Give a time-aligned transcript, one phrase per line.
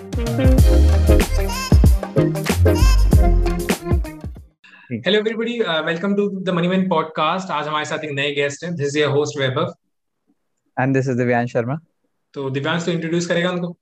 [0.00, 0.18] Hello
[5.18, 8.74] everybody welcome to the money podcast आज हमारे साथ एक नए गेस्ट हैं.
[8.74, 9.74] This is your host Vaibhav
[10.80, 11.76] and this is Divyansh Sharma
[12.34, 13.76] तो दिव्यांश तो इंट्रोड्यूस करेगा उनको?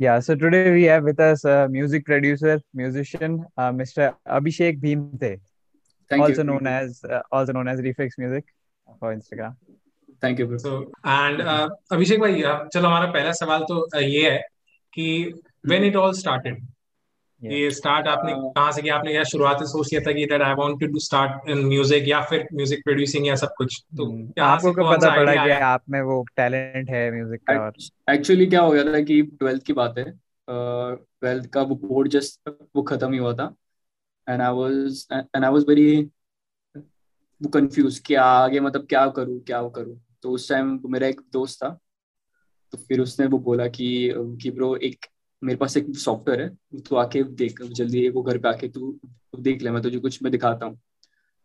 [0.00, 5.36] या so today we have with us music producer musician mister Abhishek Bhimte
[6.10, 6.44] also you.
[6.48, 8.44] known as uh, also known as refix music
[8.98, 9.54] for instagram.
[10.20, 10.58] Thank you bro.
[10.58, 10.72] so
[11.04, 13.62] and uh, abhishek bhai uh, chalo hamara pehla sawal
[14.94, 15.34] कि
[15.66, 16.66] when it all started
[17.42, 18.96] ये start आपने Uh, कहाँ से किया?
[18.96, 22.08] आपने क्या शुरुआत से सोच लिया था कि that I wanted to start in music
[22.08, 23.80] या फिर म्यूज़िक प्रोड्यूसिंग या सब कुछ?
[23.96, 27.40] तो हम्म, से आपको कब कौन पता पड़ा कि आप में वो टैलेंट है म्यूज़िक
[27.42, 27.72] का और
[28.14, 30.04] एक्चुअली क्या हो गया था कि ट्वेल्थ की बात है।
[30.48, 33.54] ट्वेल्थ का वो बोर्ड जस्ट वो खत्म ही हुआ था।
[34.28, 36.02] And I was and I was very
[37.40, 41.78] confuse क्या आगे मतलब क्या करूँ क्या करूँ। तो उस टाइम मेरा एक दोस्त था।
[42.74, 43.86] तो फिर उसने वो बोला कि
[44.42, 45.06] कि ब्रो एक
[45.42, 46.48] मेरे पास एक सॉफ्टवेयर है,
[46.80, 48.98] तू आके देख, जल्दी वो घर पे आके तू
[49.38, 50.78] देख ले, मैं तुझे कुछ मैं दिखाता हूँ।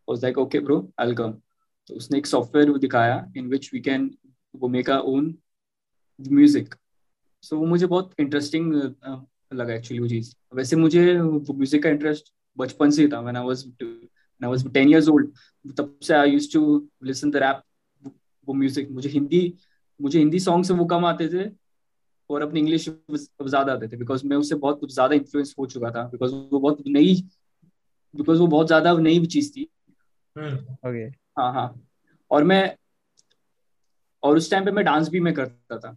[0.08, 1.32] Like okay bro I come
[1.88, 4.10] तो उसने एक सॉफ्टवेयर दिखाया इन विच वी कैन
[4.56, 5.34] वो make our own
[6.20, 6.76] music
[7.44, 8.74] so वो मुझे बहुत इंटरेस्टिंग
[9.54, 13.38] लगा एक्चुअली वो चीज़। वैसे मुझे वो म्यूज़िक का इंटरेस्ट बचपन से ही था when
[13.38, 15.32] I was I was 10 years old
[15.78, 17.64] तब से I used to listen the rap
[18.48, 19.42] वो म्यूज़िक मुझे हिंदी
[20.00, 21.50] मुझे हिंदी सॉन्ग से वो कम आते थे
[22.30, 25.92] और अपने इंग्लिश ज़्यादा आते थे बिकॉज़ मैं उससे बहुत कुछ ज़्यादा इन्फ्लुएंस हो चुका
[25.92, 27.16] था बिकॉज़ वो बहुत नई
[28.14, 29.68] बिकॉज़ वो बहुत ज़्यादा नई चीज़ थी।
[30.36, 31.04] हम्म। ओके
[31.38, 31.74] हाँ हाँ।
[32.32, 32.76] और मैं
[34.24, 35.96] और उस टाइम पे मैं डांस भी मैं करता था।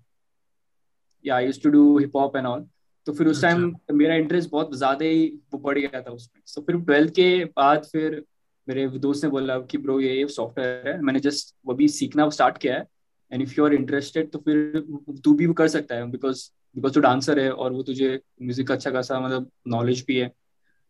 [1.24, 2.66] या I used to do hip hop and all
[3.06, 6.42] तो फिर उस अच्छा। टाइम मेरा इंटरेस्ट बहुत ज़्यादा ही वो बढ़ गया था उसमें।
[6.54, 8.22] तो फिर ट्वेल्थ के बाद फिर
[8.68, 12.28] मेरे दोस्त ने बोला कि ब्रो ये ये सॉफ्टवेयर है। मैंने जस्ट वो भी सीखना
[12.30, 12.86] स्टार्ट किया है।
[13.32, 14.80] And if you are interested तो फिर
[15.24, 18.90] तू भी कर सकता है बिकॉज़ बिकॉज़ तू डांसर है और वो तुझे म्यूज़िक अच्छा
[18.90, 20.30] खासा मतलब नॉलेज भी है।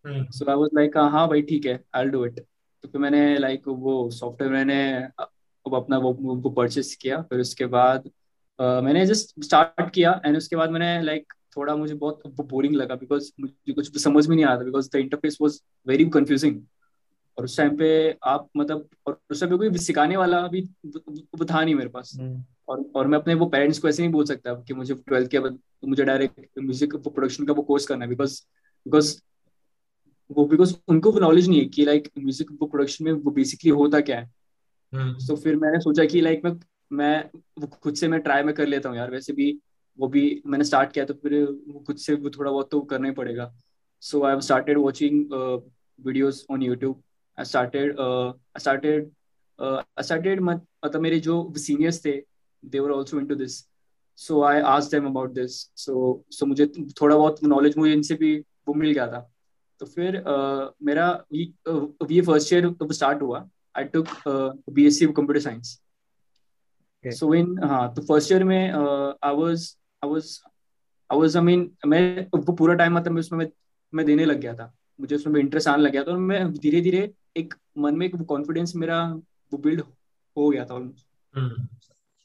[0.04, 2.40] सो आई वाज लाइक हाँ भाई ठीक है आई डू इट
[2.84, 4.76] तो फिर मैंने लाइक वो सॉफ्टवेयर मैंने
[5.66, 8.10] अब अपना वो वो परचेस किया। फिर उसके बाद
[8.58, 12.94] अ, मैंने जस्ट स्टार्ट किया एंड उसके बाद मैंने लाइक थोड़ा मुझे बहुत बोरिंग लगा
[12.96, 16.60] बिकॉज़ मुझे कुछ समझ में नहीं आता because the interface was very confusing
[17.38, 17.88] और उस टाइम पे
[18.24, 22.16] आप मतलब और उस टाइम पे कोई सिखाने वाला भी वो था नहीं मेरे पास।
[22.68, 25.38] और और मैं अपने वो पेरेंट्स को ऐसे नहीं बोल सकता कि मुझे ट्वेल्थ के
[25.38, 28.40] बाद मुझे डायरेक्ट म्यूज़िक प्रोडक्शन का वो कोर्स करना है बिकॉज़
[28.86, 29.16] बिकॉज़
[30.30, 33.70] वो बिकॉज़ उनको वो नॉलेज नहीं है कि लाइक म्यूज़िक वो प्रोडक्शन में वो बेसिकली
[33.72, 34.30] होता क्या है।
[34.92, 36.52] हम्म। तो फिर मैंने सोचा कि लाइक मैं
[36.90, 39.52] मैं खुद से मैं ट्राई में कर लेता हूँ यार। वैसे भी
[39.98, 43.08] वो भी मैंने स्टार्ट किया तो फिर वो खुद से वो थोड़ा बहुत तो करना
[43.08, 43.52] ही पड़ेगा।
[44.02, 45.32] So I have started watching
[45.98, 47.02] videos on YouTube
[47.38, 49.10] I started I started
[49.60, 52.12] I started मतलब मेरे जो सीनियर्स थे
[52.64, 53.58] they were also into this
[54.16, 56.66] so I them about this so so मुझे
[57.00, 58.38] थोड़ा बहुत नॉलेज मुझे इनसे भी
[58.68, 59.28] वो मिल गया था।
[59.80, 61.24] तो फिर uh, मेरा
[62.10, 64.06] ये फ़र्स्ट ईयर स्टार्ट हुआ। I took
[64.70, 65.80] BSc computer science
[67.04, 70.40] so in हाँ तो फ़र्स्ट ईयर में I was I was
[71.10, 73.48] I was I mean मैं वो पूरा टाइम मतलब मैं उसमें मैं,
[73.94, 76.80] मैं देने लग गया था। मुझे उसमें इंटरेस्ट आने लग गया था और मैं धीरे
[76.80, 79.04] धीरे एक मन में एक कॉन्फिडेंस मेरा
[79.52, 79.80] वो बिल्ड
[80.36, 81.68] हो गया था ऑलमोस्ट हम्म।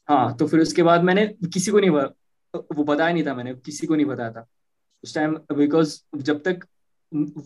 [0.08, 3.86] हाँ तो फिर उसके बाद मैंने किसी को नहीं वो बताया नहीं था मैंने किसी
[3.86, 4.46] को नहीं बताया था।
[5.04, 6.66] उस टाइम बिकॉज़ जब तक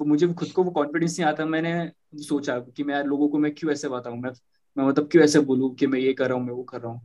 [0.03, 3.55] मुझे खुद को वो कॉन्फिडेंस नहीं आता मैंने सोचा कि मैं यार लोगों को मैं
[3.55, 4.31] क्यों ऐसे बताऊँ मैं
[4.77, 6.93] मैं मतलब क्यों ऐसे बोलूँ कि मैं ये कर रहा हूँ मैं वो कर रहा
[6.93, 7.01] हूँ।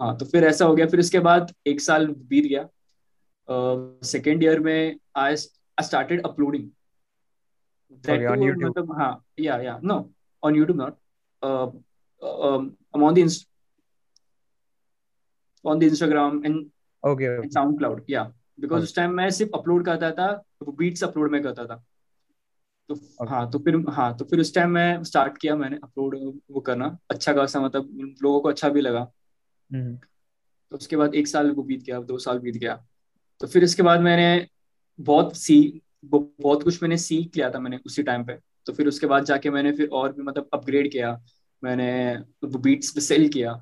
[0.00, 2.68] हाँ तो फिर ऐसा हो गया फिर उसके बाद एक साल बीत गया।
[4.04, 6.70] सेकेंड ईयर में I started uploading
[7.92, 8.68] Okay, on YouTube.
[8.70, 9.98] मतलब हाँ या या no
[10.42, 10.96] on YouTube not
[12.94, 13.46] I'm on the inst-
[15.64, 16.70] on the Instagram and,
[17.02, 18.26] okay and SoundCloud, yeah.
[18.58, 18.82] Because Okay.
[18.82, 20.30] उस टाइम मैं सिर्फ़ अपलोड करता था
[20.62, 21.76] वो बीट्स अपलोड में करता था
[22.88, 23.28] तो okay.
[23.28, 26.16] हाँ तो फिर हाँ तो फिर उस टाइम मैं स्टार्ट किया मैंने अपलोड
[26.50, 29.04] वो करना अच्छा खासा मतलब लोगों को अच्छा भी लगा
[29.70, 32.74] तो उसके बाद एक साल वो बीत गया दो साल बीत गया
[33.40, 34.46] तो फिर इसके बाद मैंने
[34.98, 35.60] बहुत सी
[36.04, 39.50] बहुत कुछ मैंने सीख लिया था मैंने उसी टाइम पे। तो फिर उसके बाद जाके
[39.50, 41.20] मैंने फिर और भी मतलब अपग्रेड किया।
[41.64, 41.90] मैंने
[42.44, 43.54] वो बीट्स पे सेल किया।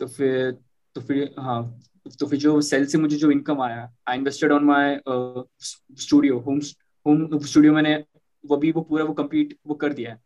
[0.00, 0.50] तो फिर
[0.94, 1.80] तो फिर हाँ
[2.20, 6.60] तो फिर जो सेल से मुझे जो इनकम आया I invested on my studio home
[7.06, 8.04] home studio मैंने
[8.44, 10.20] वो भी वो पूरा वो कंप्लीट वो कर दिया है।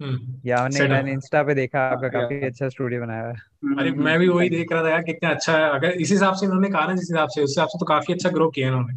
[0.00, 3.34] हम्म। या मैंने मैंने इंस्टा पे देखा आपका हाँ, काफ़ी अच्छा स्टूडियो बनाया है।
[3.78, 6.46] अरे मैं भी वही देख रहा था यार कितना अच्छा है। अगर इस हिसाब से
[6.46, 8.94] इन्होंने कहा ना जिस हिसाब से उस हिसाब से तो काफ़ी अच्छा ग्रो किया इन्होंने।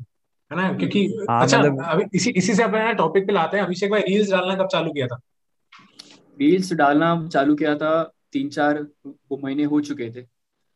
[0.51, 0.74] है ना?
[0.74, 4.01] क्योंकि हाँ, अच्छा मतलब- अभी इसी इसी से अपने टॉपिक पे लाते हैं। अभिषेक भाई
[4.01, 5.19] रील्स डालना कब चालू किया था?
[6.40, 7.92] रील्स डालना चालू किया था
[8.31, 10.25] तीन चार वो महीने हो चुके थे।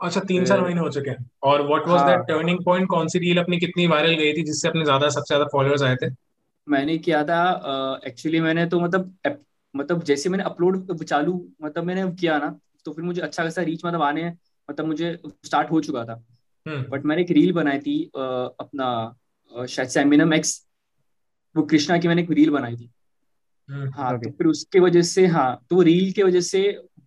[0.02, 3.20] अच्छा तीन चार महीने हो चुके हैं। और what was that turning point कौन सी
[3.20, 6.10] रील अपनी कितनी वायरल गई थी जिससे अपने ज़्यादा सबसे ज़्यादा फॉलोअर्स आए थे?
[6.68, 9.14] मैंने किया था एक्चुअली uh, मैंने तो मतलब
[9.76, 13.86] मतलब जैसे मैंने अपलोड चालू मतलब मैंने किया ना तो फिर मुझे अच्छा खासा रीच
[13.86, 14.30] मतलब आने
[14.70, 16.16] मतलब मुझे स्टार्ट हो चुका था।
[16.68, 19.16] But hmm. मैंने एक रील बनाई थी uh, अपना
[19.54, 20.62] शायद सैमिनम एक्स
[21.56, 22.90] वो कृष्णा की मैंने एक रील बनाई थी।
[23.70, 26.62] हम्म, हाँ तो फिर उसके वजह से हाँ तो रील के वजह से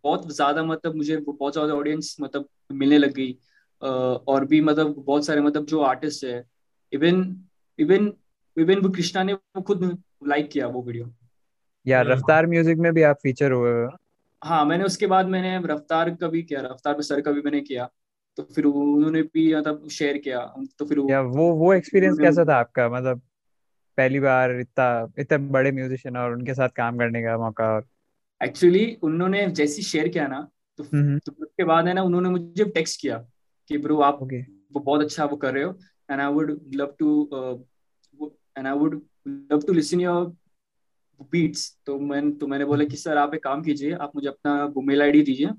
[0.05, 3.37] बहुत ज़्यादा मतलब मुझे बहुत ज़्यादा ऑडियंस मतलब मिलने लग गई।
[3.83, 6.45] और भी मतलब बहुत सारे मतलब जो आर्टिस्ट है
[6.93, 7.19] इवन
[7.79, 8.13] इवन
[8.57, 9.83] इवन वो कृष्णा ने वो खुद
[10.27, 11.13] लाइक किया वो वीडियो
[11.87, 13.73] यार हम्म। रफ्तार म्यूज़िक में भी आप फीचर हुए
[14.43, 17.89] हाँ। मैंने उसके बाद मैंने रफ्तार का भी किया रफ्तार सर का भी मैंने किया।
[18.39, 20.41] तो फिर उन्होंने भी मतलब शेयर किया
[20.79, 23.21] तो फिर या वो वो एक्सपीरियंस कैसा था आपका मतलब
[23.99, 24.89] पहली बार इतना
[25.19, 27.87] इतने बड़े म्यूजिशियन और उनके साथ काम करने का मौका और
[28.41, 30.41] एक्चुअली उन्होंने जैसी शेयर किया ना
[30.79, 33.19] तो, हम्म। तो उसके बाद है ना उन्होंने मुझे टेक्स्ट किया
[33.71, 34.43] कि ब्रो आप okay.
[34.73, 35.79] वो बहुत अच्छा वो कर रहे हो
[36.11, 37.13] and I would love to
[38.59, 40.27] and I would love to listen your
[41.33, 44.83] beats तो मैं तो मैंने बोला कि सर आप एक काम कीजिए आप मुझे अपना
[44.83, 45.51] मेल आई दीजिए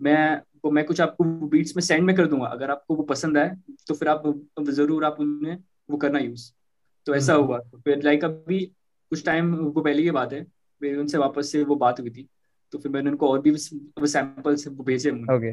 [0.00, 3.38] मैं वो मैं कुछ आपको बीट्स में सेंड में कर दूँगा। अगर आपको वो पसंद
[3.38, 3.56] आए
[3.88, 4.22] तो फिर आप
[4.60, 5.56] ज़रूर आप उन्हें
[5.90, 6.50] वो करना यूज़
[7.06, 8.58] तो ऐसा हम्म। हुआ। तो फिर लाइक अभी
[9.12, 10.42] कुछ टाइम वो पहले की बात है
[10.82, 12.28] फिर उनसे वापस से वो बात हुई थी।
[12.72, 15.52] तो फिर मैंने उनको और भी सैंपल्स वो भेजे ओके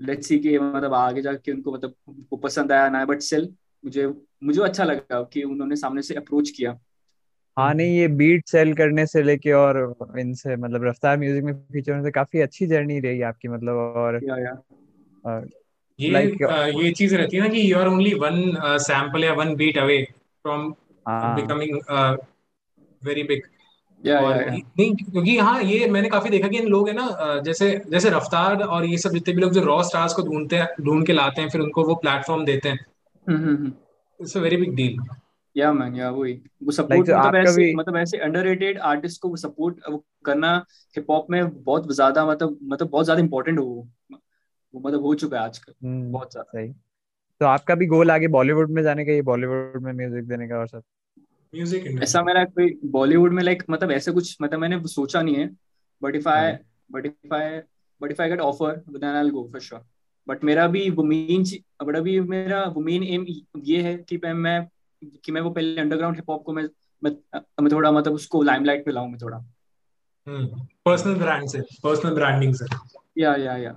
[0.00, 1.94] लेट्स सी कि मतलब आगे जाके उनको मतलब
[2.32, 3.48] वो पसंद आया ना बट सेल
[3.84, 4.06] मुझे
[4.44, 6.78] मुझे अच्छा लगा कि उन्होंने सामने से अप्रोच किया।
[7.58, 11.92] हाँ नहीं ये बीट सेल करने से लेके और इनसे मतलब रफ्तार म्यूज़िक में फीचर
[11.92, 14.62] होने से काफ़ी अच्छी जर्नी रही आपकी मतलब और या, या.
[15.24, 15.48] और
[16.00, 16.42] ये like,
[16.84, 20.02] ये चीज़ रहती है ना कि you are only one sample या one beat away
[20.42, 20.74] from
[21.08, 21.80] becoming
[23.04, 23.42] very big
[24.78, 28.62] नहीं क्योंकि हाँ ये मैंने काफ़ी देखा कि इन लोग है ना जैसे जैसे रफ्तार
[28.62, 31.42] और ये सब जितने भी लोग जो रॉ स्टार्स को ढूंढते हैं ढूंढ के लाते
[31.42, 32.86] हैं फिर उनको वो प्लेटफॉर्म देते हैं।
[34.20, 34.98] It's a very big deal
[35.56, 37.74] yeah man या वही। वो सपोर्ट like, मतलब ऐसे भी...
[37.74, 40.64] मतलब ऐसे अंडररेटेड आर्टिस्ट को वो सपोर्ट वो करना
[40.96, 43.88] हिप हॉप में बहुत ज़्यादा मतलब मतलब बहुत ज़्यादा इंपॉर्टेंट हो वो।
[44.74, 46.72] मतलब हो चुका है आजकल hmm, बहुत ज़्यादा। सही।
[47.40, 50.58] तो आपका भी गोल आगे बॉलीवुड में जाने का ये बॉलीवुड में म्यूज़िक देने का
[50.58, 50.82] और सब?
[51.54, 55.50] म्यूज़िक ऐसा मेरा कोई बॉलीवुड में लाइक मतलब ऐसे कुछ मतलब मैंने सोचा नहीं है।
[56.02, 56.52] But if I
[56.92, 57.60] but if I
[58.00, 59.84] but if I get offer then I will go for sure
[60.28, 61.44] but मेरा भी वो मेन
[61.84, 63.26] बट अभी मेरा वो मेन एम
[63.62, 64.68] ये है कि मैं
[65.24, 66.68] कि मैं वो पहले अंडरग्राउंड हिप हॉप को मैं
[67.02, 69.38] मैं थोड़ा मतलब उसको लाइमलाइट पे लाऊं मैं थोड़ा।
[70.26, 72.66] पर्सनल ब्रांड से पर्सनल ब्रांडिंग से।
[73.18, 73.76] या या या।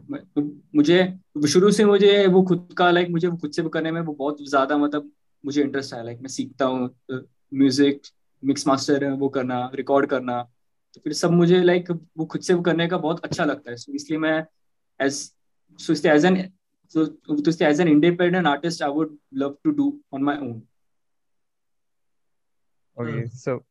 [0.76, 1.00] मुझे
[1.48, 4.78] शुरू से मुझे वो खुद का लाइक मुझे खुद से करने में वो बहुत ज़्यादा
[4.78, 5.12] मतलब
[5.44, 8.02] मुझे इंटरेस्ट है लाइक मैं सीखता हूँ म्यूज़िक
[8.44, 10.42] मिक्स मास्टर वो करना रिकॉर्ड करना।
[10.94, 14.20] तो फिर सब मुझे लाइक वो खुद से करने का बहुत अच्छा लगता है। इसलिए
[14.20, 14.38] मैं
[15.00, 15.14] एज
[15.80, 16.42] सो एज एन
[16.96, 20.62] तो as an independent artist I would love to do on my own
[23.02, 23.64] okay so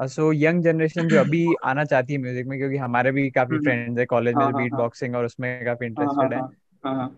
[0.00, 3.98] so young generation जो अभी आना चाहती है म्यूज़िक में क्योंकि हमारे भी काफ़ी फ्रेंड्स
[3.98, 6.64] है कॉलेज में बीट बॉक्सिंग और उसमें काफ़ी इंटरेस्टेड है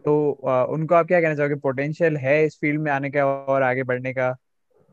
[0.05, 1.55] तो uh, उनको आप क्या कहना चाहोगे?
[1.55, 4.37] पोटेंशियल है इस फ़ील्ड में आने का और आगे बढ़ने का?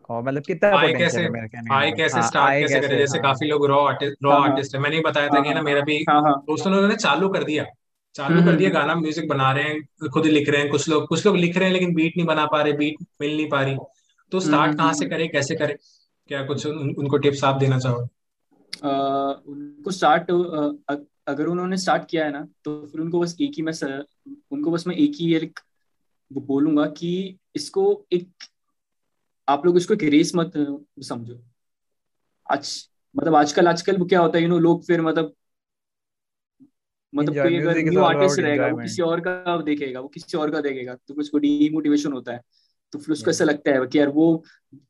[0.10, 1.26] और मतलब कितना आए कैसे?
[1.72, 2.98] आए कैसे स्टार्ट हाँ, कैसे करें?
[2.98, 5.62] जैसे हाँ। काफ़ी लोग रॉ आर्टिस्ट रॉ आर्टिस्ट है। मैंने ही बताया था कि ना
[5.62, 7.66] मेरा भी दोस्तों ने चालू कर दिया।
[8.16, 10.90] चालू कर दिया हम्म, गाना म्यूज़िक बना रहे हैं खुद ही लिख रहे हैं कुछ
[10.90, 13.50] लोग कुछ लोग लिख रहे हैं लेकिन बीट नहीं बना पा रहे बीट मिल नहीं
[13.50, 13.78] पा रही।
[14.32, 15.76] तो स्टार्ट कहाँ से करे कैसे करें?
[16.34, 18.08] क्या कुछ उन, उनको टिप्स आप देना चाहोगे
[19.52, 20.32] उनको स्टार्ट
[21.28, 23.74] अगर उन्होंने स्टार्ट किया है ना तो फिर उनको बस एक ही मैं
[24.52, 25.60] उनको बस मैं एक ही एक
[26.32, 27.12] बोलूँगा कि
[27.56, 28.48] इसको एक
[29.48, 30.52] आप लोग इसको एक रेस मत
[31.04, 31.40] समझो।
[32.52, 35.34] आज मतलब आजकल आजकल क्या होता है यू नो लोग फिर मतलब
[37.14, 40.62] मतलब कोई अगर न्यू आर्टिस्ट रहेगा वो किसी और का देखेगा वो किसी और का
[40.62, 42.42] देखेगा तो उसको डीमोटिवेशन होता है।
[42.94, 44.44] तो फिर उसको ऐसा लगता है कि यार वो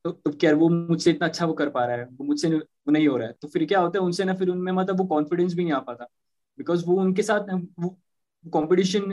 [0.05, 3.07] तो यार वो मुझसे इतना अच्छा वो कर पा रहा है वो मुझसे वो नहीं
[3.07, 5.53] हो रहा है। तो फिर क्या होता है उनसे ना फिर उनमें मतलब वो कॉन्फिडेंस
[5.53, 6.07] भी नहीं आ पाता।
[6.57, 7.97] बिकॉज़ वो उनके साथ वो
[8.45, 9.11] कॉम्पिटिशन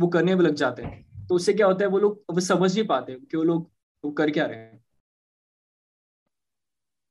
[0.00, 2.74] वो करने में लग जाते हैं। तो उससे क्या होता है वो लोग वो समझ
[2.74, 3.70] नहीं पाते कि वो लोग
[4.04, 4.80] वो कर क्या रहे हैं।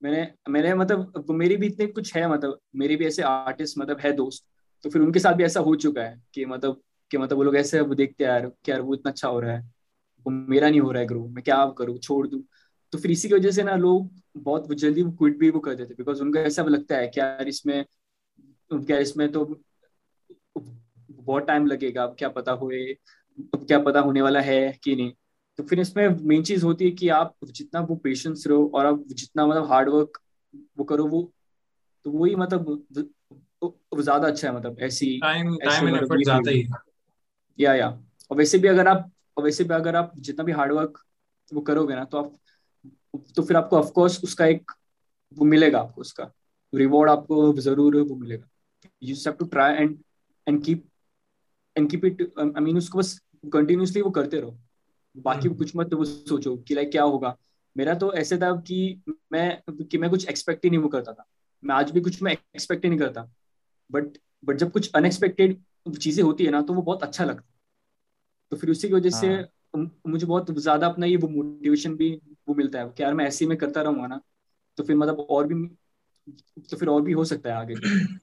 [0.01, 4.12] मैंने मैंने मतलब मेरी भी इतने कुछ है मतलब मेरे भी ऐसे आर्टिस्ट मतलब है
[4.12, 4.46] दोस्त।
[4.84, 7.56] तो फिर उनके साथ भी ऐसा हो चुका है कि मतलब कि मतलब वो लोग
[7.56, 9.78] ऐसे वो देखते हैं यार कि यार वो इतना अच्छा हो रहा है।
[10.29, 12.43] वो मेरा नहीं हो रहा है ग्रो मैं क्या करूँ छोड़ दू?
[12.93, 15.75] तो फिर इसी की वजह से ना लोग बहुत जल्दी वो क्विट भी वो कर
[15.75, 17.86] देते बिकॉज़ उनको ऐसा लगता है क्या यार इसमें
[18.71, 19.45] क्या इसमें तो
[20.57, 22.83] बहुत टाइम लगेगा अब क्या पता हुए
[23.55, 25.12] अब क्या पता होने वाला है कि नहीं?
[25.59, 29.03] तो फिर इसमें मेन चीज़ होती है कि आप जितना वो पेशेंस रहो और आप
[29.07, 30.19] जितना मतलब हार्ड वर्क
[30.77, 31.21] वो करो वो
[32.05, 32.69] तो वही मतलब
[33.63, 36.67] वो ज़्यादा अच्छा है मतलब ऐसी टाइम टाइम एंड एफर्ट ज़्यादा ही।
[37.59, 37.88] या या।
[38.31, 39.09] और वैसे भी अगर आप
[39.41, 40.98] वैसे भी अगर आप जितना भी हार्डवर्क
[41.51, 42.34] वो करोगे ना तो आप
[43.36, 44.72] तो फिर आपको ऑफकोर्स उसका एक
[45.38, 46.31] वो मिलेगा आपको उसका।
[46.74, 48.48] रिवॉर्ड आपको ज़रूर वो मिलेगा।
[49.03, 49.98] You have to try and
[50.48, 50.84] and keep
[51.75, 53.19] and keep it I mean उसको बस
[53.53, 54.58] कंटिन्यूसली वो करते रहो।
[55.15, 57.36] बाकी हम्म। कुछ मत वो सोचो कि लाइक क्या होगा।
[57.75, 61.25] मेरा तो ऐसे था कि मैं कि मैं कुछ एक्सपेक्ट ही नहीं वो करता था।
[61.63, 63.29] मैं आज भी कुछ मैं एक्सपेक्ट ही नहीं करता।
[63.89, 65.58] बट बट जब कुछ अनएक्सपेक्टेड
[65.98, 67.53] चीज़ें होती है ना तो वो बहुत अच्छा लगता
[68.51, 72.22] तो फिर उसी की वजह से हाँ। मुझे बहुत ज़्यादा अपना ये वो मोटिवेशन भी
[72.50, 74.22] वो मिलता है कि यार मैं ऐसे ही में करता रहूँगा ना
[74.77, 75.68] तो फिर मतलब और भी
[76.72, 77.74] तो फिर और भी हो सकता है आगे।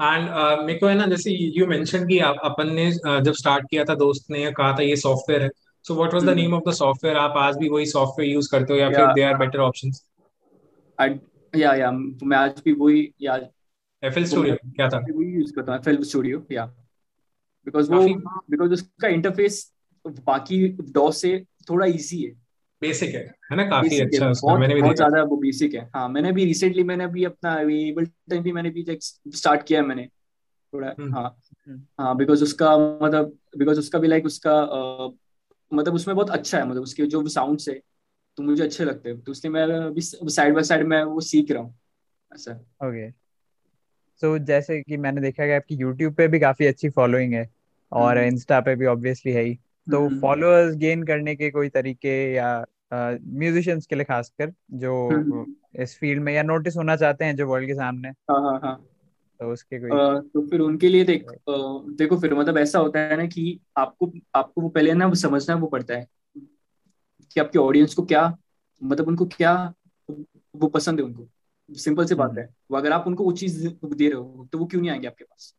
[0.00, 3.32] एंड uh, मेरे को है ना जैसे यू मेंशन कि आप अपन ने uh, जब
[3.32, 5.50] स्टार्ट किया था दोस्त ने कहा था ये सॉफ्टवेयर है
[5.84, 8.72] so what was the name of the software आप आज भी वही सॉफ्टवेयर यूज़ करते
[8.72, 10.06] हो या फिर दे आर बेटर ऑप्शंस
[11.56, 13.36] या या मैं आज भी वही या
[14.02, 14.98] एफएल स्टूडियो क्या था?
[14.98, 16.74] वही यूज़ करता हूँ एफएल स्टूडियो या
[17.66, 18.00] बिकॉज़ वो
[18.50, 19.72] बिकॉज़ उसका इंटरफेस
[20.04, 21.38] बाकी डॉस से
[21.70, 22.30] थोड़ा इजी है।
[22.82, 23.20] बेसिक है
[23.52, 23.64] है ना?
[23.64, 27.06] काफ़ी अच्छा उसका मैंने भी बहुत ज़्यादा वो बेसिक है। हाँ मैंने भी रिसेंटली मैंने
[27.06, 30.06] भी अपना एबलटन भी मैंने भी स्टार्ट किया है मैंने।
[30.72, 31.28] थोड़ा हम्म। हाँ।
[31.68, 34.54] हम्म। हाँ बिकॉज़ उसका मतलब बिकॉज़ उसका भी लाइक उसका
[35.72, 37.80] मतलब उसमें बहुत अच्छा है। मतलब उसके जो साउंड है
[38.38, 41.50] तो मुझे अच्छे लगते हैं। तो इसलिए मैं अभी साइड बाय साइड में वो सीख
[41.50, 41.74] रहा हूँ।
[42.32, 42.52] ऐसा।
[42.84, 43.08] ओके
[44.22, 47.50] सो so, जैसे कि मैंने देखा कि आपकी यूट्यूब पे भी काफ़ी अच्छी फॉलोइंग है
[47.92, 49.54] और इंस्टा हम्म। पे भी ऑब्वियसली है ही।
[49.90, 52.64] तो फॉलोअर्स गेन करने के कोई तरीके या
[53.28, 57.66] म्यूजिशियंस के लिए खासकर जो इस फ़ील्ड में या नोटिस होना चाहते हैं जो वर्ल्ड
[57.66, 58.86] के सामने। हाँ हाँ हाँ।
[59.40, 61.34] तो उसके कोई आ, तो फिर उनके लिए देख आ,
[61.96, 65.54] देखो फिर मतलब ऐसा होता है ना कि आपको आपको वो पहले ना वो समझना
[65.54, 66.06] वो पड़ता है
[67.32, 68.38] कि आपके ऑडियंस को क्या
[68.82, 69.74] मतलब उनको क्या
[70.56, 71.28] वो पसंद है उनको।
[71.68, 74.66] सिंपल सी बात है। वो अगर आप उनको वो चीज़ दे रहे हो तो वो
[74.66, 75.54] क्यों नहीं आएँगे आपके पास?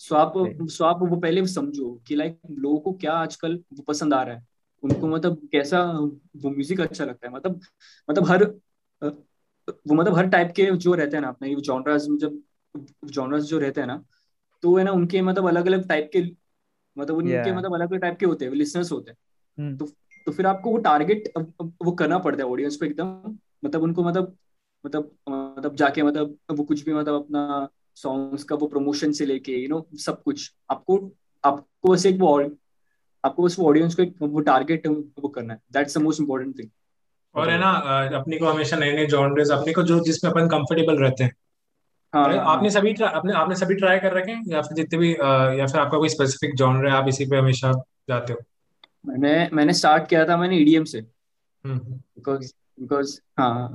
[0.00, 0.32] सो आप
[0.70, 4.36] सो आप वो पहले समझो कि लाइक लोगों को क्या आजकल वो पसंद आ रहा
[4.36, 4.46] है।
[4.82, 7.60] उनको मतलब कैसा वो म्यूज़िक अच्छा लगता है। मतलब
[8.08, 8.44] मतलब हर
[9.02, 12.42] वो मतलब हर टाइप के जो रहते हैं ना अपने जॉनराज जब
[13.04, 14.02] जॉनराज जो रहते हैं ना
[14.62, 16.22] तो है ना उनके मतलब अलग अलग टाइप के
[16.96, 17.56] मतलब उनके yeah.
[17.56, 19.18] मतलब अलग अलग टाइप के होते हैं लिसनर्स होते हैं।
[19.58, 19.78] hmm.
[19.78, 19.86] तो
[20.26, 21.32] तो फिर आपको वो टारगेट
[21.82, 24.36] वो करना पड़ता है ऑडियंस को एकदम। मतलब उनको मतलब
[24.86, 29.52] मतलब मतलब जाके मतलब वो कुछ भी मतलब अपना सॉन्ग्स का वो प्रमोशन से लेके
[29.52, 30.96] यू नो सब कुछ। आपको
[31.44, 32.36] आपको बस एक वो
[33.24, 36.58] आपको बस वो ऑडियंस को एक वो टारगेट वो करना है। That's the most important
[36.58, 36.68] thing
[37.34, 37.70] और है ना
[38.18, 41.34] अपने को हमेशा नए नए जॉनर्स अपने को जो जिसमें अपन कंफर्टेबल रहते हैं।
[42.14, 44.44] हाँ, हाँ, आपने हाँ। सभी आपने आपने सभी ट्राई कर रखे हैं?
[44.46, 47.72] या फिर जितने भी या फिर आपका कोई स्पेसिफिक जॉनर है आप इसी पे हमेशा
[48.08, 48.38] जाते हो?
[49.06, 51.00] मैंने मैंने स्टार्ट किया था मैंने ईडीएम से।
[51.66, 53.72] बिकॉज़ बिकॉज़ हाँ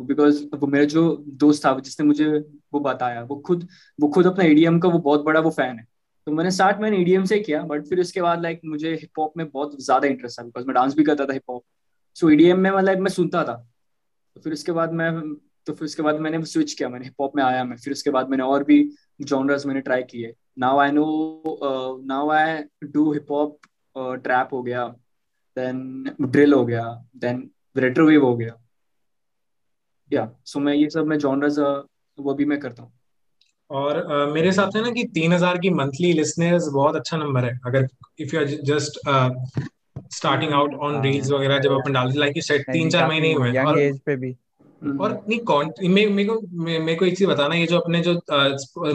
[0.00, 2.26] बिकॉज़ वो मेरा जो दोस्त था, जिसने मुझे
[2.74, 3.66] वो बताया, वो खुद
[3.98, 5.86] वो खुद अपना ईडीएम का वो बहुत बड़ा वो फ़ैन है।
[6.26, 9.32] तो मैंने स्टार्ट मैंने ईडीएम से किया बट फिर उसके बाद लाइक मुझे हिप हॉप
[9.36, 11.62] में बहुत ज़्यादा इंटरेस्ट था बिकॉज़ मैं डांस भी करता था हिप हॉप
[12.16, 13.54] सो ईडीएम में मतलब मैं सुनता था।
[14.36, 15.12] तो फिर उसके बाद मैं
[15.66, 18.10] तो फिर उसके बाद मैंने स्विच किया, मैंने हिप हॉप में आया मैं। फिर उसके
[18.10, 18.78] बाद मैंने और भी
[19.22, 23.58] जॉनर्स मैंने ट्राई किए। Now I know now I do hip hop
[23.96, 24.86] trap हो गया
[25.56, 26.82] देन ड्रिल हो गया
[27.16, 28.58] देन रेट्रोवेव हो गया।
[30.14, 31.58] या सो मैं ये सब मैं जॉनर्स
[32.18, 32.92] वो भी मैं करता हूँ।
[33.70, 37.44] और uh, मेरे हिसाब से ना कि तीन हज़ार की मंथली लिसनर्स बहुत अच्छा नंबर
[37.44, 37.88] है। अगर
[38.20, 38.98] if you are just
[40.14, 43.52] starting out on reels वगैरह जब अपन डालते लाइक यू सेट तीन चार महीने हुए
[43.58, 44.30] और एज पे भी।
[44.82, 48.14] और नहीं कौन मे, मेरे को मेरे को एक चीज़ बताना ये जो अपने जो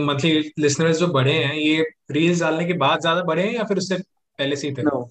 [0.06, 3.78] मंथली लिसनर्स जो बढ़े हैं ये रील्स डालने के बाद ज़्यादा बढ़े हैं या फिर
[3.78, 4.84] उससे पहले से ही थे?
[4.84, 5.04] No.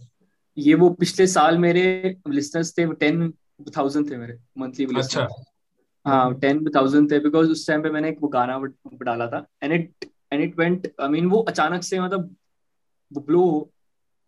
[0.57, 3.33] ये वो पिछले साल मेरे लिसनर्स थे टेन
[3.77, 5.27] थाउज़ेंड थे मेरे मंथली अच्छा।
[6.07, 8.59] हाँ टेन थाउज़ेंड थे बिकॉज़ उस टाइम पे मैंने एक वो गाना
[9.03, 12.37] डाला था and it and it went I mean वो अचानक से मतलब
[13.13, 13.71] वो ब्लो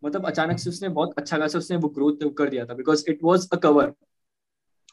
[0.03, 3.19] मतलब अचानक से उसने बहुत अच्छा खासा उसने वो ग्रोथ कर दिया था because it
[3.23, 3.93] was a cover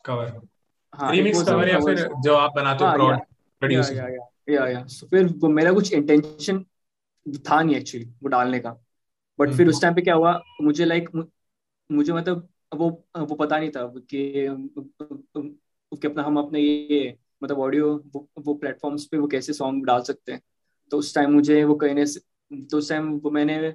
[0.05, 0.41] cover
[0.95, 3.21] हाँ रीमिक्स कवर या फिर जो आप बनाते हो प्रोड
[3.61, 6.65] प्रोड्यूस या या या या सो फिर मेरा कुछ इंटेंशन
[7.51, 8.77] था नहीं एक्चुअली वो डालने का.
[9.39, 11.09] बट फिर उस टाइम पे क्या हुआ मुझे लाइक
[11.91, 14.49] मुझे मतलब वो वो पता नहीं था कि
[15.93, 20.03] कि अपना हम अपने ये मतलब ऑडियो वो, वो प्लेटफॉर्म्स पे वो कैसे सॉन्ग डाल
[20.03, 20.41] सकते हैं
[20.93, 23.75] तो उस टाइम मुझे वो कहने से तो उस टाइम वो मैंने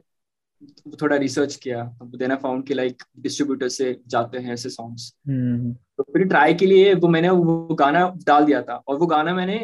[1.01, 5.73] थोड़ा रिसर्च किया देन आई फाउंड कि लाइक डिस्ट्रीब्यूटर से जाते हैं ऐसे सॉन्ग्स हम्म।
[5.97, 9.33] तो फिर ट्राई के लिए वो मैंने वो गाना डाल दिया था और वो गाना
[9.33, 9.57] मैंने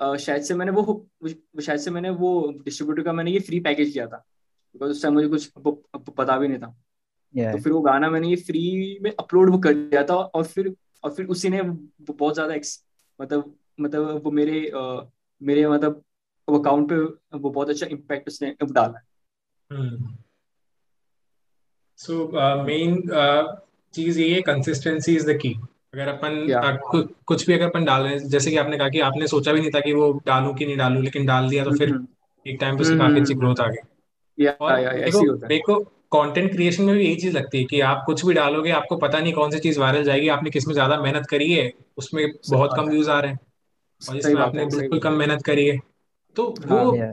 [0.00, 1.04] शायद से मैंने वो
[1.60, 2.30] शायद से मैंने वो
[2.64, 4.24] डिस्ट्रीब्यूटर का मैंने ये फ्री पैकेज लिया था
[4.74, 5.50] बिकॉज़ उस टाइम मुझे कुछ
[6.10, 6.74] पता भी नहीं था
[7.34, 7.52] yeah.
[7.52, 10.74] तो फिर वो गाना मैंने ये फ्री में अपलोड वो कर दिया था और फिर
[11.04, 12.54] और फिर उसी ने बहुत ज़्यादा
[13.18, 15.04] मतलब मतलब वो मेरे uh,
[15.42, 16.02] मेरे मतलब
[16.48, 16.96] अकाउंट पे
[17.38, 20.16] वो बहुत अच्छा इम्पैक्ट उसने डाला है हम्म।
[21.98, 22.26] सो
[22.64, 23.02] मेन
[23.94, 25.54] चीज़ ये है कंसिस्टेंसी इज़ द की
[25.94, 27.12] अगर अपन yeah.
[27.24, 29.60] कुछ भी अगर अपन डाल रहे हैं जैसे कि आपने कहा कि आपने सोचा भी
[29.60, 32.06] नहीं था कि वो डालू कि नहीं डालू लेकिन डाल दिया तो फिर mm-hmm.
[32.46, 33.92] एक टाइम पे उससे काफ़ी अच्छी ग्रोथ आ गई
[35.60, 35.78] को
[36.12, 39.18] कंटेंट क्रिएशन में भी यही चीज़ लगती है कि आप कुछ भी डालोगे आपको पता
[39.18, 42.88] नहीं कौन सी चीज़ वायरल जाएगी आपने किसमें ज़्यादा मेहनत करी है उसमें बहुत कम
[42.88, 43.38] व्यूज़ आ रहे हैं।
[44.08, 45.78] और जिसमें आपने बिल्कुल कम मेहनत करी है।
[46.36, 47.12] तो वो हाँ,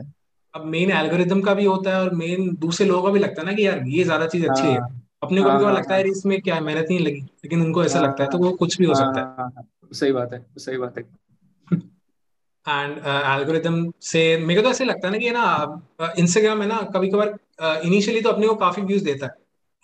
[0.54, 3.46] अब मेन एल्गोरिदम का भी होता है और मेन दूसरे लोगों का भी लगता है
[3.46, 6.08] ना कि यार ये ज़्यादा चीज़ अच्छी है। हाँ। अपने को भी हाँ, लगता है
[6.08, 8.94] इसमें क्या मेहनत नहीं लगी लेकिन उनको ऐसा लगता है तो वो कुछ भी हो
[8.94, 11.04] सकता है। सही बात है सही बात है।
[12.68, 12.92] एंड
[13.38, 16.82] एल्गोरिदम uh, से मेरे को तो ऐसे लगता है ना कि ना इंस्टाग्राम है ना
[16.94, 19.32] कभी कभार इनिशियली तो अपने को काफ़ी व्यूज़ देता है।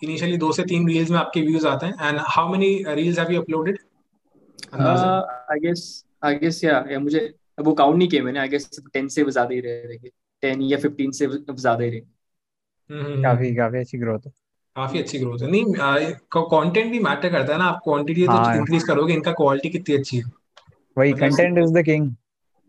[0.01, 3.31] इनिशियली दो से तीन रील्स में आपके व्यूज़ आते हैं। And how many reels have
[3.31, 3.79] you uploaded
[4.73, 5.83] I guess
[6.23, 7.19] I guess yeah yeah मुझे
[7.59, 10.09] वो काउंट नहीं किया मैंने। आई गेस 10 से ज़्यादा ही रहे थे
[10.43, 14.31] 10 या 15 से ज़्यादा ही रहे हम्म, हम्म, काफ़ी हम्म। काफ़ी अच्छी ग्रोथ है।
[14.75, 15.63] काफ़ी अच्छी ग्रोथ है। नहीं
[16.35, 20.17] कंटेंट भी मैटर करता है ना। आप क्वांटिटी तो इंक्रीज करोगे इनका क्वालिटी कितनी अच्छी
[20.17, 20.23] है।
[20.97, 22.11] वही कंटेंट इज़ द किंग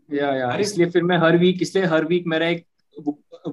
[0.09, 2.65] या या इसलिए फिर मैं हर वीक इसलिए हर वीक मेरा एक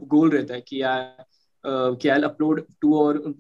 [0.07, 1.25] गोल रहता है कि यार
[1.67, 3.35] कि आई अपलोड टू और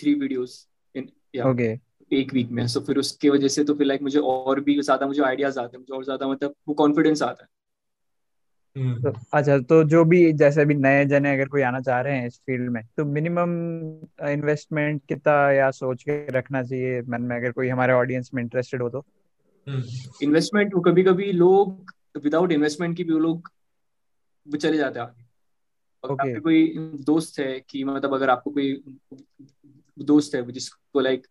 [0.00, 1.78] थ्री वीडियोस इन या ओके
[2.10, 2.66] एक वीक में.
[2.66, 5.58] सो so, फिर उसके वजह से तो फिर लाइक मुझे और भी ज़्यादा मुझे आइडियाज़
[5.58, 7.48] आते हैं मुझे और ज़्यादा मतलब वो कॉन्फिडेंस आता है.
[8.76, 12.18] हम्म। तो, अच्छा तो जो भी जैसे अभी नए जने अगर कोई आना चाह रहे
[12.18, 13.50] हैं इस फ़ील्ड में तो मिनिमम
[14.28, 18.82] इन्वेस्टमेंट कितना या सोच के रखना चाहिए मन में अगर कोई हमारे ऑडियंस में इंटरेस्टेड
[18.82, 19.04] हो तो?
[20.22, 21.92] Investment hmm. कभी कभी लोग
[22.22, 23.50] विदाउट इन्वेस्टमेंट की भी वो लोग
[24.46, 25.21] चले जाते हैं
[26.04, 26.20] okay.
[26.20, 28.84] आपके कोई दोस्त है कि मतलब अगर आपको कोई
[29.98, 31.26] दोस्त है जिसको लाइक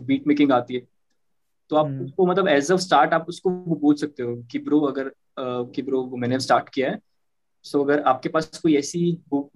[0.00, 0.88] बीट मेकिंग आती है
[1.70, 2.04] तो आप hmm.
[2.04, 6.16] उसको मतलब एज अ स्टार्ट आप उसको बोल सकते हो कि ब्रो अगर कि ब्रो
[6.16, 7.00] मैंने स्टार्ट किया है
[7.62, 9.50] सो अगर आपके पास कोई ऐसी वो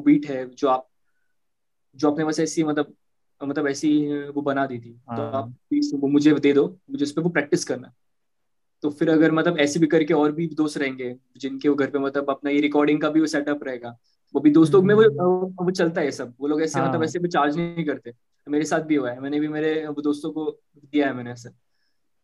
[0.00, 0.88] बीट है जो आप
[1.96, 2.94] जो आपने बस ऐसी मतलब
[3.44, 5.54] मतलब ऐसी वो बना दी थी तो हाँ। आप
[5.94, 7.92] वो मुझे दे दो मुझे उस पर वो प्रैक्टिस करना
[8.82, 11.98] तो फिर अगर मतलब ऐसे भी करके और भी दोस्त रहेंगे जिनके वो घर पे
[11.98, 13.98] मतलब अपना ये रिकॉर्डिंग का भी वो सेटअप रहेगा
[14.34, 16.92] वो भी दोस्तों में वो हम्म। वो चलता है सब। वो लोग ऐसे मतलब हाँ.
[16.92, 18.12] मतलब ऐसे भी चार्ज नहीं करते।
[18.48, 21.48] मेरे साथ भी हुआ है। मैंने भी मेरे दोस्तों को दिया है मैंने ऐसे।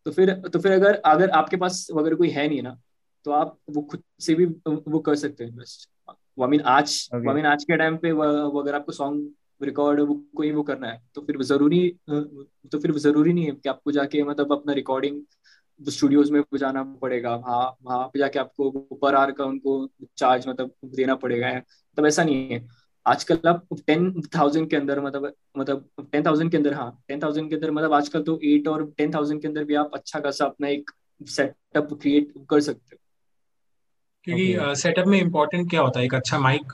[0.04, 2.80] तो फिर तो फिर अगर अगर आपके पास अगर कोई है नहीं ना
[3.24, 4.44] तो आप वो खुद से भी
[4.88, 5.90] वो कर सकते हैं इन्वेस्ट
[6.38, 9.28] मीन आज आई मीन आज के टाइम पे वो अगर आपको सॉन्ग
[9.62, 13.68] रिकॉर्ड वो कोई वो करना है तो फिर ज़रूरी तो फिर ज़रूरी नहीं है कि
[13.68, 15.22] आपको जाके मतलब अपना रिकॉर्डिंग
[15.80, 18.70] स्टूडियोज में जाना पड़ेगा वहाँ वहाँ पे जाके आपको
[19.02, 19.88] पर आर का उनको
[20.18, 22.66] चार्ज मतलब देना पड़ेगा मतलब ऐसा नहीं है।
[23.06, 27.48] आजकल आप टेन थाउज़ेंड के अंदर मतलब मतलब टेन थाउज़ेंड के अंदर हाँ टेन थाउज़ेंड
[27.50, 30.44] के अंदर मतलब आजकल तो एट और टेन थाउज़ेंड के अंदर भी आप अच्छा खासा
[30.44, 33.00] अपना एक सेटअप क्रिएट कर सकते हो।
[34.26, 36.06] क्योंकि सेटअप में इम्पोर्टेंट क्या होता है?
[36.06, 36.72] एक अच्छा mic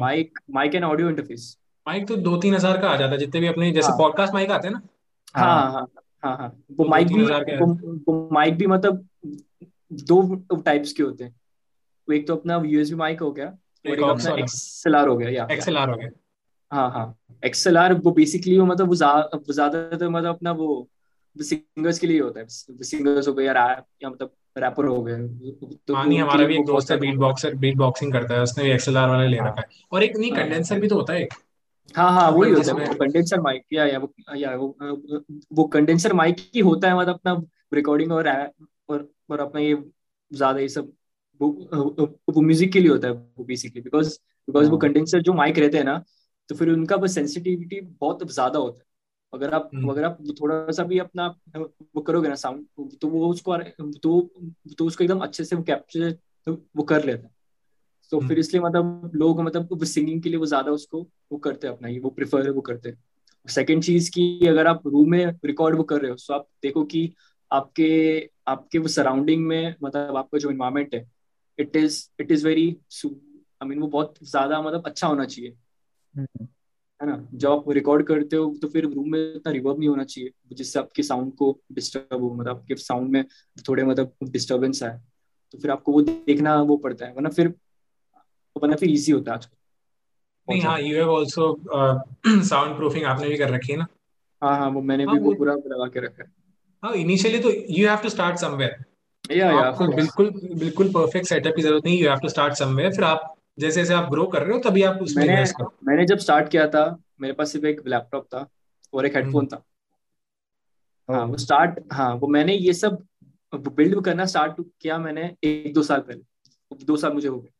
[0.00, 3.40] mic mic and audio interface mic तो दो तीन हज़ार का आ जाता है जितने
[3.40, 4.80] भी अपने जैसे पॉडकास्ट हाँ। माइक आते हैं ना।
[5.36, 5.86] हाँ हाँ।
[6.22, 7.66] हाँ हाँ। हाँ वो माइक भी वो,
[8.08, 9.08] वो माइक भी मतलब
[9.92, 11.30] दो टाइप्स के होते हैं।
[12.08, 15.46] वो एक तो अपना यूएसबी माइक हो गया और एक अपना एक्सएलआर हो गया या
[15.50, 16.08] एक्सएलआर हो गया।
[16.72, 20.88] हाँ हाँ। एक्सएलआर वो बेसिकली वो मतलब वो ज़्यादातर मतलब अपना वो
[21.36, 25.16] सिंगर्स के लिए होता है। सिंगर्स हो गए या रैप या मतलब रैपर हो गए।
[25.86, 28.64] तो हाँ नहीं हमारा भी एक दोस्त है बीट बॉक्सर बीट बॉक्सिंग करता है। उसने
[28.64, 31.28] भी एक्सएलआर वाला ले रखा है और एक नहीं कंडेंसर हाँ। भी तो होता है।
[31.96, 34.76] हाँ हाँ वही होता है कंडेंसर माइक या या वो या वो
[35.52, 37.42] वो कंडेंसर माइक ही होता है मतलब अपना
[37.74, 38.28] रिकॉर्डिंग और
[38.88, 39.74] और और अपना ये
[40.32, 40.92] ज़्यादा ये सब
[41.40, 41.48] वो
[42.28, 45.58] वो म्यूज़िक के लिए होता है वो बेसिकली बिकॉज़ बिकॉज़ वो कंडेंसर हाँ। जो माइक
[45.58, 46.02] रहते हैं ना
[46.50, 48.86] तो फिर उनका बस सेंसिटिविटी बहुत ज़्यादा होता है
[49.32, 53.28] अगर आप हम्म। अगर आप थोड़ा सा भी अपना वो करोगे ना साउंड तो वो
[53.28, 53.56] उसको
[53.98, 54.20] तो
[54.78, 56.16] तो उसको एकदम अच्छे से वो कैप्चर
[56.76, 57.37] वो कर लेता है
[58.12, 61.66] तो हम्म। फिर इसलिए मतलब लोग मतलब सिंगिंग के लिए वो ज़्यादा उसको वो करते
[61.66, 62.96] हैं अपना ये वो प्रिफर है वो करते हैं
[63.46, 66.84] सेकेंड चीज़ की अगर आप रूम में रिकॉर्ड वो कर रहे हो तो आप देखो
[66.84, 67.12] कि
[67.50, 67.90] आपके
[68.48, 71.06] आपके वो सराउंडिंग में मतलब आपका जो इन्वायरमेंट है
[71.58, 72.68] it is it is very
[73.60, 75.54] I mean वो बहुत ज़्यादा मतलब अच्छा होना चाहिए
[76.14, 76.46] हम्म।
[77.00, 80.04] है ना जब आप रिकॉर्ड करते हो तो फिर रूम में इतना रिवर्ब नहीं होना
[80.04, 83.24] चाहिए जिससे आपके साउंड को डिस्टर्ब हो मतलब आपके साउंड में
[83.68, 84.98] थोड़े मतलब डिस्टर्बेंस आए
[85.54, 87.54] तो फिर आपको वो देखना वो पड़ता है वरना फिर
[88.58, 89.56] वरना फिर इजी होता है आजकल।
[90.48, 91.46] नहीं हाँ you have also
[92.26, 93.86] sound proofing आपने भी कर रखी है ना?
[94.42, 96.30] हाँ हाँ वो मैंने हाँ, भी वो पूरा लगा के रखा है।
[96.82, 98.84] हाँ इनिशियली तो you have to start somewhere
[99.36, 102.94] yeah yeah आपको बिल्कुल बिल्कुल परफेक्ट सेटअप की ज़रूरत नहीं you have to start somewhere
[102.94, 106.18] फिर आप जैसे जैसे आप ग्रो कर रहे हो तभी आप उसमें मैंने मैंने जब
[106.18, 106.84] स्टार्ट किया था
[107.20, 108.46] मेरे पास सिर्फ़ एक लैपटॉप था
[108.94, 109.62] और एक हेडफोन हम्म। था।
[111.08, 113.02] हाँ वो स्टार्ट हाँ वो मैंने ये सब
[113.52, 117.50] बिल्ड करना स्टार्ट किया मैंने एक दो साल पहले। दो साल मुझे हो गए।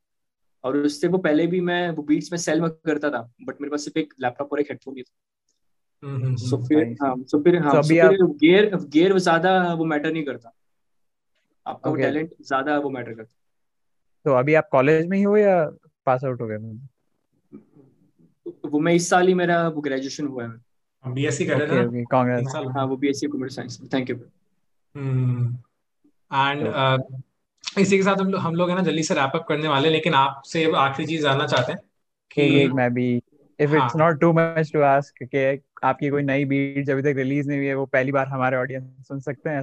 [0.64, 3.70] और उससे वो पहले भी मैं वो बीट्स में सेल में करता था बट मेरे
[3.70, 5.12] पास सिर्फ़ एक लैपटॉप और एक हेडफोन ही था।
[6.02, 10.12] सो हम्म, हम्म, फिर हाँ सो फिर हाँ सो फिर गियर गियर ज़्यादा वो मैटर
[10.12, 10.52] नहीं करता।
[11.66, 13.34] आपका वो टैलेंट ज़्यादा वो मैटर करता।
[14.24, 15.70] तो अभी आप कॉलेज में ही हो या
[16.06, 16.56] पास आउट हो गए?
[18.68, 20.68] वो मैं इस साल ही मेरा वो ग्रेजुएशन हुआ है।
[21.04, 24.16] बीएससी कर रहे थे कांग्रेस हाँ वो BSc computer science thank you
[26.32, 26.66] and
[27.78, 29.90] इसी के साथ हम लोग हम लोग है ना जल्दी से रैप अप करने वाले
[29.90, 31.80] लेकिन आपसे आखिरी चीज़ जानना चाहते हैं
[32.32, 33.22] कि मैं भी
[33.60, 37.48] if it's not too much to ask कि आपकी कोई नई बीट अभी तक रिलीज़
[37.48, 39.62] नहीं हुई है वो पहली बार हमारे ऑडियंस सुन सकते हैं?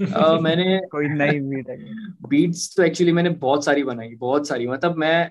[0.36, 1.76] uh, मैंने कोई नई बीट है?
[2.28, 5.30] बीट्स तो एक्चुअली मैंने बहुत सारी बनाई बहुत सारी। मतलब मैं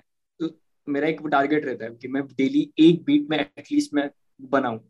[0.88, 4.80] मेरा एक टारगेट रहता है कि मैं डेली एक बीट में एटलीस्ट मैं बनाऊँ।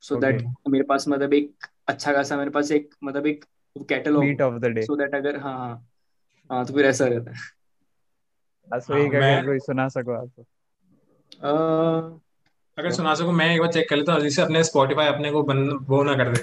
[0.00, 0.54] So that okay.
[0.68, 3.44] मेरे पास मतलब एक अच्छा खासा मेरे पास एक मतलब एक
[3.88, 5.88] catalogue beat of the day so that अगर हाँ।
[6.52, 7.36] हाँ हाँ तो फिर ऐसा रहता है।
[8.68, 12.20] बस वही हाँ, अगर कोई सुना सको आप। तो
[12.78, 15.42] अगर सुना सको मैं एक बार चेक कर लेता हूँ जिससे अपने स्पॉटिफाई अपने को
[15.42, 16.42] बन वो ना कर दे।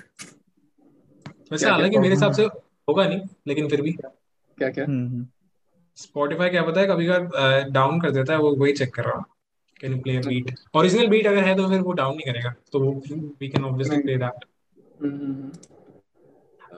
[1.51, 2.43] वैसे हालाँकि मेरे हिसाब से
[2.89, 4.85] होगा नहीं लेकिन फिर भी। क्या क्या
[5.97, 8.93] स्पॉटिफाई हम्म, हम्म। क्या पता है कभी कभी डाउन कर देता है वो वही चेक
[8.93, 9.25] कर रहा हूँ
[9.79, 12.53] can you play a beat original beat अगर है तो फिर वो डाउन नहीं करेगा
[12.71, 12.79] तो
[13.39, 14.45] we can obviously play that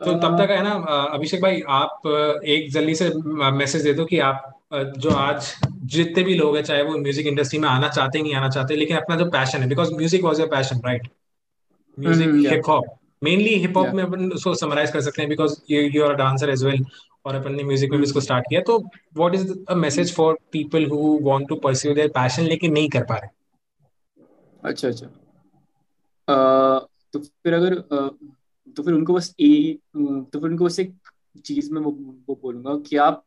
[0.02, 0.72] तो तब तक है ना
[1.14, 2.08] अभिषेक भाई आप
[2.48, 3.10] एक जल्दी से
[3.54, 5.52] मैसेज दे दो कि आप जो आज
[5.94, 8.98] जितने भी लोग हैं चाहे वो म्यूज़िक इंडस्ट्री में आना चाहते नहीं आना चाहते लेकिन
[8.98, 11.08] अपना जो पैशन है because music was your passion right
[11.98, 12.86] music hip hop
[13.24, 16.50] mainly hip hop में अपन उसको समराइज कर सकते हैं because you you are dancer
[16.50, 16.86] as well
[17.26, 18.78] और अपन ने म्यूज़िक में भी इसको स्टार्ट किया। तो
[19.18, 23.04] what is a message for people who want to pursue their passion लेकिन नहीं कर
[23.04, 23.30] पा रहे?
[24.64, 25.06] अच्छा अच्छा।
[27.14, 27.76] तो फिर अगर
[28.78, 30.96] तो फिर उनको बस ए तो फिर उनको बस एक
[31.46, 31.92] चीज़ में वो,
[32.30, 33.26] वो बोलूँगा कि आप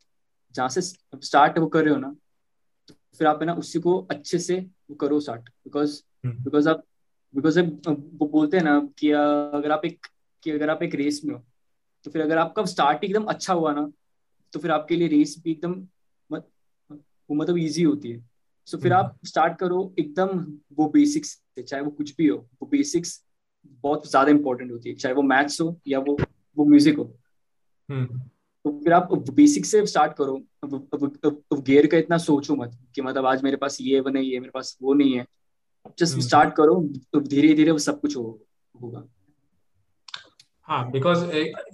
[0.54, 2.16] जहाँ से स्टार्ट वो कर रहे हो ना
[2.88, 6.84] तो फिर आप है ना उसी को अच्छे से वो करो स्टार्ट बिकॉज़ बिकॉज़ आप
[7.34, 7.60] बिकॉज़
[8.14, 10.06] वो बोलते हैं ना कि अगर आप एक
[10.42, 11.44] कि अगर आप एक रेस में हो
[12.04, 13.92] तो फिर अगर आपका स्टार्ट एकदम अच्छा हुआ ना
[14.52, 15.86] तो फिर आपके लिए रेस भी एकदम
[17.30, 18.30] वो मतलब इजी होती है।
[18.66, 22.48] सो so, फिर आप स्टार्ट करो एकदम वो बेसिक्स से चाहे वो कुछ भी हो
[22.62, 23.23] वो बेसिक्स
[23.84, 26.16] बहुत ज़्यादा इंपॉर्टेंट होती है चाहे वो मैथ्स हो या वो
[26.56, 27.04] वो म्यूज़िक हो।
[27.88, 28.18] हम्म।
[28.64, 33.42] तो फिर आप बेसिक से स्टार्ट करो गेयर का इतना सोचो मत कि मतलब आज
[33.42, 35.26] मेरे पास ये नहीं है मेरे पास वो नहीं है।
[35.98, 36.56] Just start hmm.
[36.56, 36.74] करो
[37.12, 39.02] तो धीरे धीरे वो सब कुछ होगा।
[40.68, 41.24] हाँ because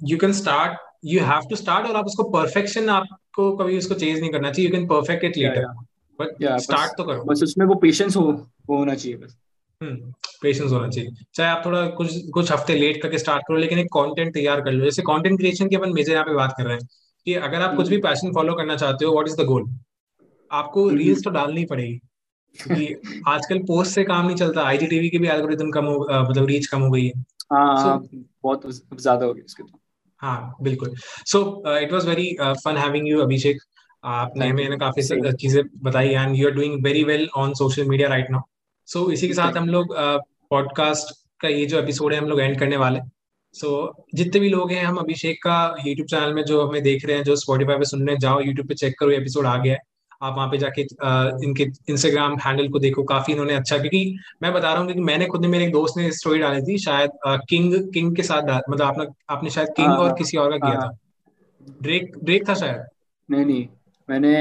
[0.04, 4.18] you can start you have to start और आप उसको परफेक्शन आपको कभी उसको चेंज
[4.20, 5.66] नहीं करना चाहिए you can perfect it later
[6.18, 8.30] but start तो करो। बस उसमें वो पेशेंस हो
[8.70, 9.36] होना चाहिए बस।
[9.82, 13.78] पेशेंस हम्म, होना चाहिए। चाहे आप थोड़ा कुछ कुछ हफ़्ते लेट करके स्टार्ट करो लेकिन
[13.78, 16.64] एक कंटेंट तैयार कर लो। जैसे कंटेंट क्रिएशन की अपन मेजर यहाँ पे बात कर
[16.64, 16.86] रहे हैं
[17.26, 19.68] कि अगर आप कुछ भी पैशन हम्म। फॉलो करना चाहते हो व्हाट इज़ द गोल
[20.50, 21.98] आपको रील्स हम्म। तो डालनी पड़ेगी
[22.58, 26.66] क्योंकि आजकल पोस्ट से काम नहीं चलता। आईजीटीवी की भी एल्गोरिथम कम हो मतलब रीच
[26.66, 28.08] कम हो गई है। हाँ so,
[28.44, 29.78] बहुत ज़्यादा हो गई इसके तो।
[30.20, 30.94] हाँ बिल्कुल।
[31.26, 31.40] So
[31.78, 33.60] it was very fun having you Abhishek
[34.04, 38.30] आपने हमें काफ़ी चीज़ें बताई and you are doing very well on social media right
[38.30, 38.40] now
[38.90, 39.94] so so, इसी के साथ हम लोग
[40.50, 43.00] पॉडकास्ट का ये जो एपिसोड है हम लोग एंड करने वाले
[43.52, 47.04] सो so, जितने भी लोग हैं हम अभिषेक का यूट्यूब चैनल में जो हमें देख
[47.04, 49.56] रहे हैं जो स्पॉटीफाई पे सुन रहे हैं जाओ यूट्यूब पे चेक करो एपिसोड आ
[49.56, 49.78] गया है।
[50.22, 50.82] आप वहाँ पे जाके
[51.46, 55.26] इनके इंस्टाग्राम हैंडल को देखो काफ़ी इन्होंने अच्छा क्योंकि मैं बता रहा हूँ कि मैंने
[55.26, 58.82] खुद ने मेरे एक दोस्त ने स्टोरी डाली थी शायद किंग किंग के साथ मतलब
[58.82, 60.90] आपने आपने शायद किंग और किसी और का किया था।
[61.82, 62.84] ड्रेक ड्रेक था शायद?
[63.30, 63.68] नहीं नहीं।
[64.10, 64.34] मैंने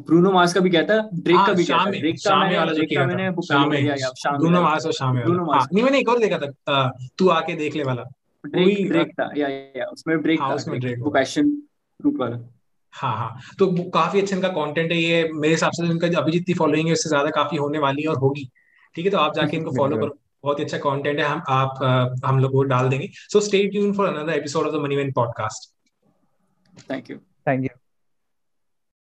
[0.00, 2.84] ब्रूनो मार्स का भी क्या था ड्रेक का भी था ड्रेक का मैंने वाला जो
[2.84, 6.18] किया मैंने शाम में। ब्रूनो मार्स और शाम में ब्रूनो मार्स। नहीं मैंने एक और
[6.18, 8.02] देखा था तू आके देख ले वाला।
[8.44, 11.50] ड्रेक ड्रेक था या या उसमें ड्रेक था उसमें ड्रेक। वो पैशन
[12.00, 12.36] फ्रूट वाला।
[12.94, 16.54] हाँ हाँ तो काफ़ी अच्छा इनका कंटेंट है ये मेरे हिसाब से इनका अभी जितनी
[16.54, 18.48] फॉलोइंग है उससे ज़्यादा काफ़ी होने वाली है और होगी।
[18.94, 22.22] ठीक है तो आप जाके इनको फॉलो करो। बहुत ही अच्छा कंटेंट है हम आप
[22.24, 25.12] हम लोग वो डाल देंगे। So stay tune for another episode of the money man
[25.12, 25.72] podcast
[26.90, 27.16] thank you
[27.48, 27.85] thank you